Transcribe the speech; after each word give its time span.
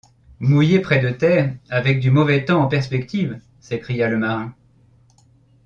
Mouiller 0.39 0.79
près 0.79 0.97
de 0.97 1.11
terre, 1.11 1.55
avec 1.69 1.99
du 1.99 2.09
mauvais 2.09 2.43
temps 2.43 2.63
en 2.63 2.67
perspective! 2.67 3.39
s’écria 3.59 4.09
le 4.09 4.17
marin. 4.17 4.55